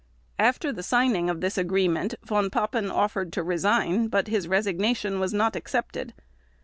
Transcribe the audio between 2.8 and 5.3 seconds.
offered to resign, but his resignation